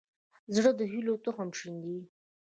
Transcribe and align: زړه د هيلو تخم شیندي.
زړه 0.55 0.71
د 0.79 0.81
هيلو 0.91 1.13
تخم 1.25 1.49
شیندي. 1.59 1.97